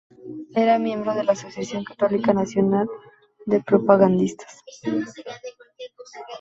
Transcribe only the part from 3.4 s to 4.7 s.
de Propagandistas.